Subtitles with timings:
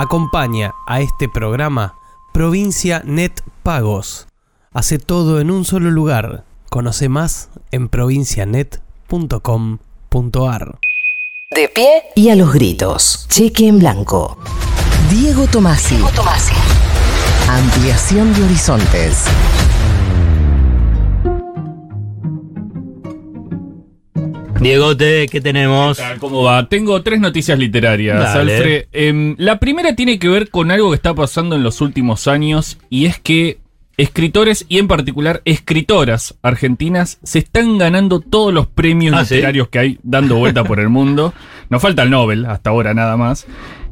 [0.00, 1.96] Acompaña a este programa
[2.32, 3.32] Provincia Net
[3.64, 4.28] Pagos.
[4.72, 6.44] Hace todo en un solo lugar.
[6.70, 10.78] Conoce más en provincianet.com.ar.
[11.50, 13.26] De pie y a los gritos.
[13.28, 14.38] Cheque en blanco.
[15.10, 15.98] Diego Tomasi.
[17.48, 19.24] Ampliación de horizontes.
[24.60, 25.98] Diegote, ¿qué tenemos?
[26.18, 26.68] ¿Cómo va?
[26.68, 28.34] Tengo tres noticias literarias.
[28.34, 28.86] Alfred.
[28.92, 32.78] Em, la primera tiene que ver con algo que está pasando en los últimos años
[32.90, 33.58] y es que
[33.96, 39.34] escritores y en particular escritoras argentinas se están ganando todos los premios Ah, ¿sí?
[39.36, 41.32] literarios que hay dando vuelta por el mundo.
[41.70, 43.46] Nos falta el Nobel, hasta ahora nada más.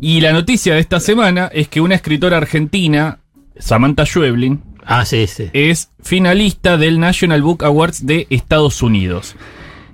[0.00, 3.18] Y la noticia de esta semana es que una escritora argentina,
[3.58, 5.50] Samantha Schweblin, Ah, sí, sí.
[5.52, 9.36] es finalista del National Book Awards de Estados Unidos.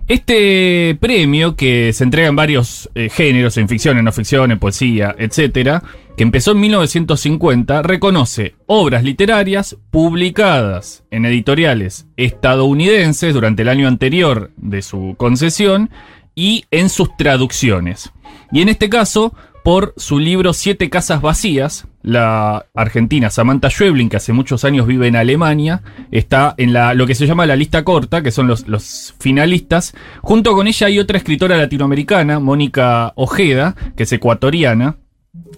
[0.09, 4.61] Este premio, que se entrega en varios eh, géneros, en ficción, en no ficción, en
[4.61, 5.83] poesía, etcétera,
[6.17, 14.53] que empezó en 1950, reconoce obras literarias publicadas en editoriales estadounidenses durante el año anterior
[14.57, 15.91] de su concesión
[16.37, 18.13] y en sus traducciones.
[18.53, 24.17] Y en este caso, por su libro Siete Casas Vacías, la argentina Samantha Schweblin, que
[24.17, 25.83] hace muchos años vive en Alemania,
[26.13, 29.93] está en la, lo que se llama la lista corta, que son los, los finalistas.
[30.23, 34.99] Junto con ella hay otra escritora latinoamericana, Mónica Ojeda, que es ecuatoriana.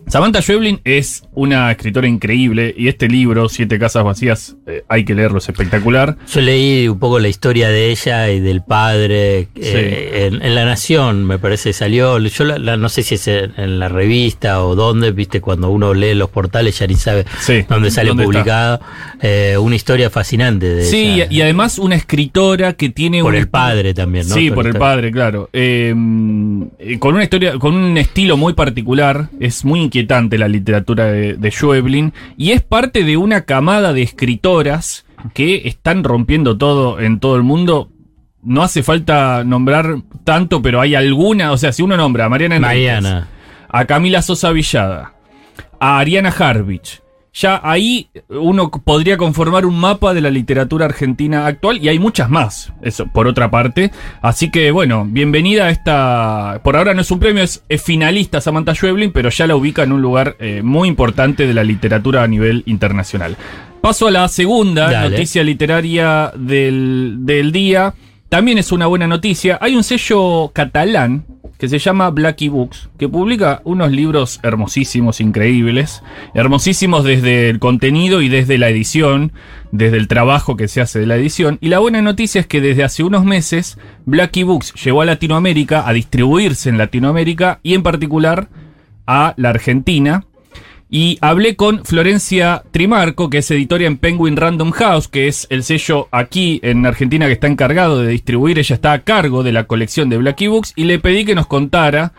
[0.06, 5.14] Samantha Schweblin es una escritora increíble y este libro, Siete Casas Vacías, eh, hay que
[5.14, 6.16] leerlo, es espectacular.
[6.32, 10.64] Yo leí un poco la historia de ella y del padre eh, en, en La
[10.64, 12.18] Nación, me parece, salió.
[12.18, 15.68] Yo la- la- no sé si es en, en la revista o dónde, viste, cuando
[15.68, 18.80] uno lee los portales ya ni sabe Sí, dónde sale publicado.
[19.20, 23.38] Eh, una historia fascinante de Sí, esa- y además una escritora que tiene por un
[23.40, 24.34] el padre también, ¿no?
[24.34, 25.50] Sí, Por por el padre, claro.
[26.98, 31.50] Con una historia, con un estilo muy particular, es muy inquietante la literatura de, de
[31.50, 37.36] Schweblin y es parte de una camada de escritoras que están rompiendo todo en todo
[37.36, 37.90] el mundo.
[38.42, 42.56] No hace falta nombrar tanto, pero hay alguna, o sea, si uno nombra a Mariana
[42.56, 43.28] Enríquez, Mariana.
[43.68, 45.14] a Camila Sosa Villada,
[45.80, 47.02] a Ariana Harvich.
[47.34, 52.30] Ya ahí uno podría conformar un mapa de la literatura argentina actual y hay muchas
[52.30, 53.92] más, eso por otra parte.
[54.22, 56.60] Así que bueno, bienvenida a esta...
[56.64, 59.82] Por ahora no es un premio, es, es finalista Samantha Schweblin, pero ya la ubica
[59.82, 63.36] en un lugar eh, muy importante de la literatura a nivel internacional.
[63.80, 65.10] Paso a la segunda Dale.
[65.10, 67.94] noticia literaria del, del día.
[68.28, 69.58] También es una buena noticia.
[69.62, 71.24] Hay un sello catalán
[71.56, 76.02] que se llama Blacky Books, que publica unos libros hermosísimos, increíbles.
[76.34, 79.32] Hermosísimos desde el contenido y desde la edición,
[79.72, 81.56] desde el trabajo que se hace de la edición.
[81.62, 85.88] Y la buena noticia es que desde hace unos meses Blacky Books llegó a Latinoamérica,
[85.88, 88.48] a distribuirse en Latinoamérica y en particular
[89.06, 90.26] a la Argentina.
[90.90, 95.62] Y hablé con Florencia Trimarco, que es editora en Penguin Random House, que es el
[95.62, 98.58] sello aquí en Argentina que está encargado de distribuir.
[98.58, 101.46] Ella está a cargo de la colección de Blacky Books y le pedí que nos
[101.46, 102.14] contara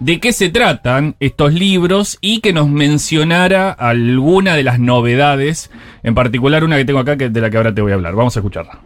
[0.00, 5.70] de qué se tratan estos libros y que nos mencionara alguna de las novedades,
[6.02, 8.14] en particular una que tengo acá que de la que ahora te voy a hablar.
[8.14, 8.80] Vamos a escucharla.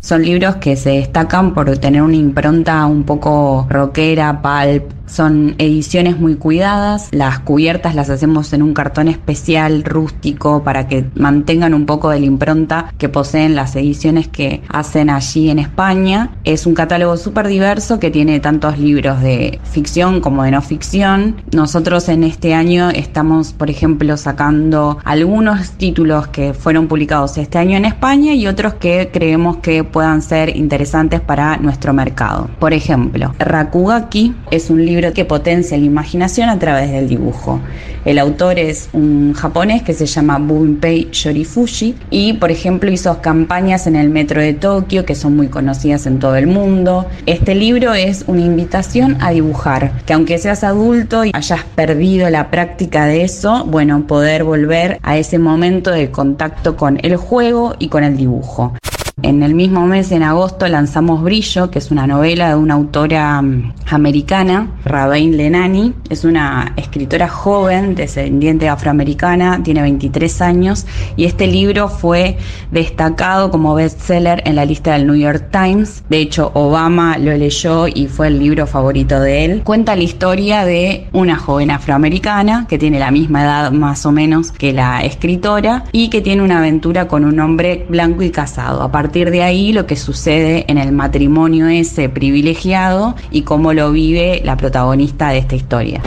[0.00, 5.01] Son libros que se destacan por tener una impronta un poco rockera, pulp.
[5.06, 7.08] Son ediciones muy cuidadas.
[7.12, 12.20] Las cubiertas las hacemos en un cartón especial, rústico, para que mantengan un poco de
[12.20, 16.30] la impronta que poseen las ediciones que hacen allí en España.
[16.44, 21.36] Es un catálogo súper diverso que tiene tantos libros de ficción como de no ficción.
[21.52, 27.76] Nosotros en este año estamos, por ejemplo, sacando algunos títulos que fueron publicados este año
[27.76, 32.48] en España y otros que creemos que puedan ser interesantes para nuestro mercado.
[32.58, 37.60] Por ejemplo, Rakugaki es un libro que potencia la imaginación a través del dibujo.
[38.04, 43.86] El autor es un japonés que se llama Bunpei Shorifushi y, por ejemplo, hizo campañas
[43.86, 47.06] en el metro de Tokio que son muy conocidas en todo el mundo.
[47.26, 52.50] Este libro es una invitación a dibujar, que aunque seas adulto y hayas perdido la
[52.50, 57.88] práctica de eso, bueno, poder volver a ese momento de contacto con el juego y
[57.88, 58.74] con el dibujo.
[59.20, 63.42] En el mismo mes, en agosto, lanzamos Brillo, que es una novela de una autora
[63.42, 65.92] mm, americana, Rabain Lenani.
[66.08, 70.86] Es una escritora joven, descendiente afroamericana, tiene 23 años
[71.16, 72.38] y este libro fue
[72.70, 76.02] destacado como bestseller en la lista del New York Times.
[76.08, 79.62] De hecho, Obama lo leyó y fue el libro favorito de él.
[79.62, 84.52] Cuenta la historia de una joven afroamericana que tiene la misma edad más o menos
[84.52, 88.82] que la escritora y que tiene una aventura con un hombre blanco y casado.
[89.02, 94.40] Partir de ahí lo que sucede en el matrimonio ese privilegiado y cómo lo vive
[94.44, 96.00] la protagonista de esta historia.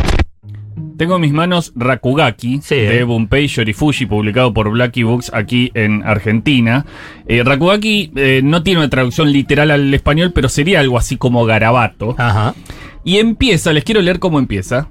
[0.98, 3.04] Tengo en mis manos Rakugaki Sí, de.
[3.04, 6.86] Bunpei Shorifushi, publicado por Blackie Books aquí en Argentina.
[7.28, 11.44] Eh, Rakugaki eh, no tiene una traducción literal al español, pero sería algo así como
[11.44, 12.16] garabato.
[12.18, 12.56] Ajá.
[13.04, 14.88] Y empieza, les quiero leer cómo empieza.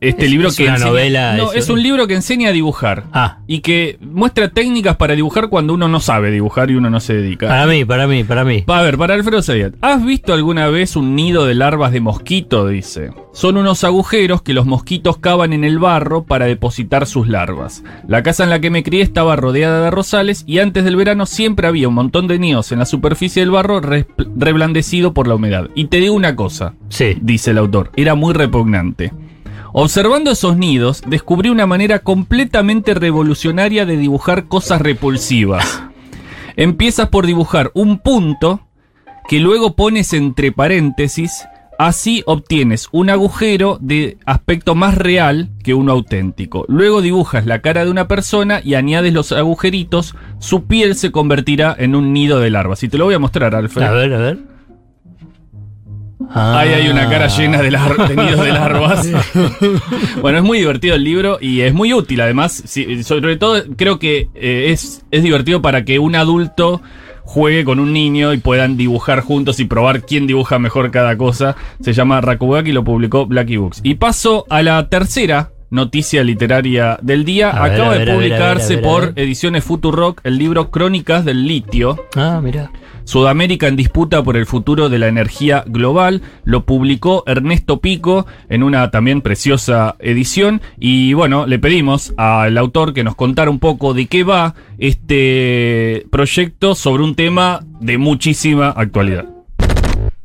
[0.00, 2.50] Este Es- libro es que una enseña- novela, No, es- es un libro que enseña
[2.50, 3.04] a dibujar.
[3.12, 3.38] Ah.
[3.46, 7.14] Y que muestra técnicas para dibujar cuando uno no sabe dibujar y uno no se
[7.14, 7.48] dedica.
[7.48, 8.64] Para mí, para mí, para mí.
[8.66, 12.66] A ver, para Alfredo Sayat, ¿has visto alguna vez un nido de larvas de mosquito?
[12.68, 13.10] Dice.
[13.32, 17.84] Son unos agujeros que los mosquitos cavan en el barro para depositar sus larvas.
[18.08, 21.24] La casa en la que me crié estaba rodeada de rosales y antes del verano
[21.26, 23.80] siempre había un montón de nidos en la superficie del barro
[24.36, 25.68] reblandecido por la humedad.
[25.74, 27.16] Y te digo una cosa, Sí.
[27.20, 29.12] dice el autor, era muy repugnante.
[29.72, 35.82] Observando esos nidos, descubrí una manera completamente revolucionaria de dibujar cosas repulsivas.
[36.56, 38.60] Empiezas por dibujar un punto
[39.28, 41.44] que luego pones entre paréntesis,
[41.78, 46.64] así obtienes un agujero de aspecto más real que uno auténtico.
[46.66, 51.76] Luego dibujas la cara de una persona y añades los agujeritos, su piel se convertirá
[51.78, 52.82] en un nido de larvas.
[52.82, 53.84] Y te lo voy a mostrar, Alfred.
[53.84, 54.38] A ver, a ver.
[56.30, 56.60] Ah.
[56.60, 59.08] Ahí hay una cara llena de, de nidos de larvas.
[60.20, 62.62] bueno, es muy divertido el libro y es muy útil además.
[62.66, 66.82] Sí, sobre todo creo que eh, es, es divertido para que un adulto
[67.22, 71.56] juegue con un niño y puedan dibujar juntos y probar quién dibuja mejor cada cosa.
[71.80, 73.80] Se llama Rakugaki y lo publicó Blacky Books.
[73.82, 77.50] Y paso a la tercera noticia literaria del día.
[77.50, 79.12] A Acaba de ver, publicarse ver, por.
[79.16, 82.06] Ediciones Futurock el libro Crónicas del Litio.
[82.16, 82.70] Ah, mira.
[83.04, 86.20] Sudamérica en disputa por el futuro de la energía global.
[86.44, 90.60] Lo publicó Ernesto Pico en una también preciosa edición.
[90.78, 96.06] Y bueno, le pedimos al autor que nos contara un poco de qué va este
[96.10, 99.37] proyecto sobre un tema de muchísima actualidad.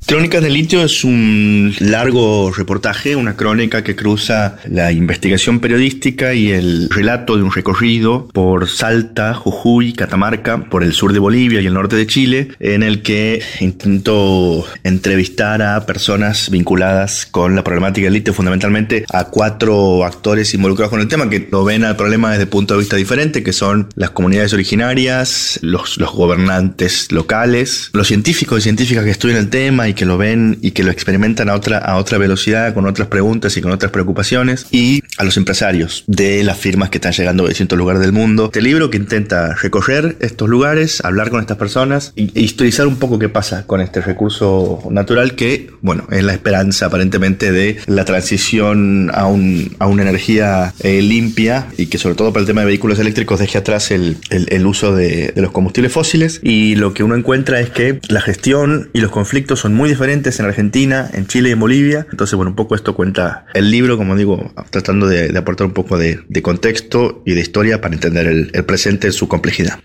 [0.06, 6.52] Crónicas del litio es un largo reportaje, una crónica que cruza la investigación periodística y
[6.52, 11.68] el relato de un recorrido por Salta, Jujuy, Catamarca, por el sur de Bolivia y
[11.68, 18.06] el norte de Chile, en el que intento entrevistar a personas vinculadas con la problemática
[18.06, 22.32] del litio, fundamentalmente a cuatro actores involucrados con el tema que lo ven al problema
[22.32, 28.10] desde punto de vista diferente, que son las comunidades originarias, los, los gobernantes locales, los
[28.10, 31.50] científicos y científicas que estudian el tema y que lo ven y que lo experimentan
[31.50, 35.38] a otra, a otra velocidad, con otras preguntas y con otras preocupaciones, y a los
[35.38, 38.46] empresarios de las firmas que están llegando de distintos lugares del mundo.
[38.46, 42.96] Este libro que intenta recorrer estos lugares, hablar con estas personas y- e historizar un
[42.98, 48.06] poco qué pasa con este recurso natural que, bueno, es la esperanza aparentemente de la
[48.06, 52.62] transición a, un, a una energía eh, limpia y que sobre todo para el tema
[52.62, 56.40] de vehículos eléctricos deje atrás el, el- el uso de, de los combustibles fósiles.
[56.44, 60.40] Y lo que uno encuentra es que la gestión y los conflictos son muy diferentes
[60.40, 62.08] en Argentina, en Chile y en Bolivia.
[62.12, 65.98] Entonces, bueno, un poco esto cuenta el libro, como digo, tratando de, aportar un poco
[65.98, 69.80] de, de contexto y de historia para entender el, el presente en su complejidad.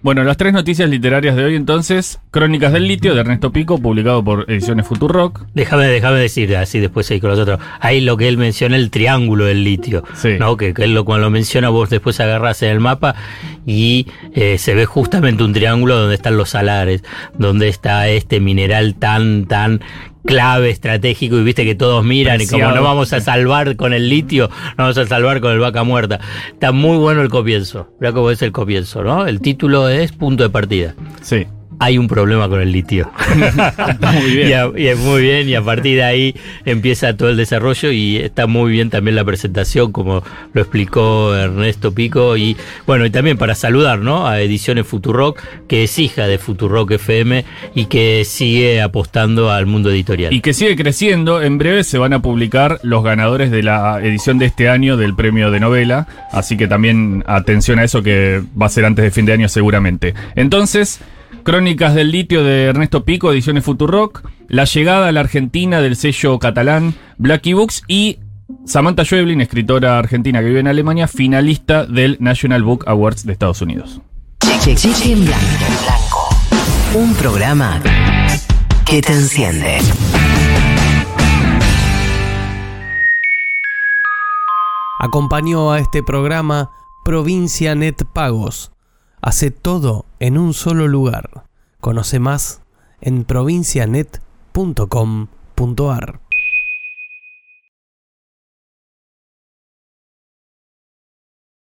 [0.00, 2.20] Bueno, las tres noticias literarias de hoy entonces.
[2.30, 5.40] Crónicas del litio de Ernesto Pico, publicado por Ediciones Futurock.
[5.54, 7.58] Déjame, déjame decir, así después seguir con los otros.
[7.80, 10.04] Ahí lo que él menciona, el triángulo del litio.
[10.14, 10.36] Sí.
[10.38, 10.56] ¿no?
[10.56, 13.16] Que, que él lo, cuando lo menciona, vos después agarrás en el mapa
[13.66, 17.02] y eh, se ve justamente un triángulo donde están los salares,
[17.36, 19.80] donde está este mineral tan, tan
[20.28, 24.10] clave, estratégico, y viste que todos miran y como no vamos a salvar con el
[24.10, 26.20] litio, no vamos a salvar con el vaca muerta.
[26.52, 27.88] Está muy bueno el comienzo.
[27.98, 29.26] Mira cómo es el comienzo, ¿no?
[29.26, 30.94] El título es punto de partida.
[31.22, 31.46] Sí.
[31.80, 33.10] Hay un problema con el litio.
[34.14, 34.48] Muy bien.
[34.48, 37.92] Y, a- y es muy bien, y a partir de ahí empieza todo el desarrollo
[37.92, 42.36] y está muy bien también la presentación, como lo explicó Ernesto Pico.
[42.36, 42.56] Y
[42.86, 44.26] bueno, y también para saludar ¿no?
[44.26, 47.44] a Ediciones Futurock, que es hija de Futurock FM
[47.74, 50.32] y que sigue apostando al mundo editorial.
[50.32, 51.42] Y que sigue creciendo.
[51.42, 55.14] En breve se van a publicar los ganadores de la edición de este año del
[55.14, 56.06] premio de novela.
[56.32, 59.48] Así que también atención a eso que va a ser antes de fin de año
[59.48, 60.14] seguramente.
[60.34, 61.00] Entonces,
[61.42, 64.28] Crónicas del litio de Ernesto Pico, ediciones Futurock.
[64.48, 68.18] La llegada a la Argentina del sello catalán Blacky Books y
[68.64, 73.60] Samantha Schweblin, escritora argentina que vive en Alemania, finalista del National Book Awards de Estados
[73.62, 74.00] Unidos.
[74.40, 76.28] Cheque, cheque en blanco.
[76.94, 77.80] Un programa
[78.84, 79.78] que te enciende.
[85.00, 86.70] Acompañó a este programa
[87.04, 88.72] Provincia Net Pagos.
[89.20, 91.44] Hace todo en un solo lugar.
[91.80, 92.62] Conoce más
[93.00, 96.20] en provincianet.com.ar.